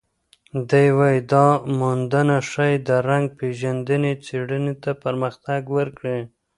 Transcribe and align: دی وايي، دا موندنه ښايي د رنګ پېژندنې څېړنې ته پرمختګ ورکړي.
دی 0.69 0.87
وايي، 0.97 1.19
دا 1.31 1.45
موندنه 1.79 2.37
ښايي 2.49 2.77
د 2.87 2.89
رنګ 3.09 3.25
پېژندنې 3.39 4.13
څېړنې 4.25 4.73
ته 4.83 4.91
پرمختګ 5.03 5.61
ورکړي. 5.77 6.19